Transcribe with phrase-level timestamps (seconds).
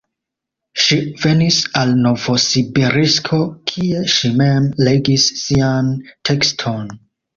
[0.83, 0.95] Ŝi
[1.25, 3.41] venis al Novosibirsko,
[3.73, 5.93] kie ŝi mem legis sian
[6.31, 6.95] tekston.